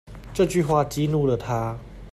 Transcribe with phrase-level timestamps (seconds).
[0.33, 1.77] 這句話激怒了他